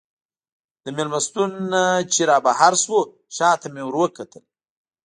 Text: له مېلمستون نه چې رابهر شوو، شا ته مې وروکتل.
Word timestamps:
له 0.83 0.89
مېلمستون 0.97 1.49
نه 1.71 1.83
چې 2.13 2.21
رابهر 2.29 2.73
شوو، 2.83 3.01
شا 3.35 3.49
ته 3.61 3.67
مې 3.73 3.83
وروکتل. 3.85 4.43